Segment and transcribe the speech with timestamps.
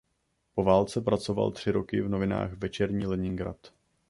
[0.55, 3.73] Po válce pracoval tři roky v novinách "Večerní Leningrad".